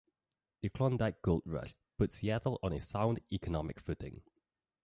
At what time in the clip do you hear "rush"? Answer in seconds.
1.45-1.75